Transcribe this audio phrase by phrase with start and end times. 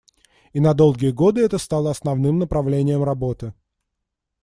[0.51, 3.53] И на долгие годы это стало основным направлением работы.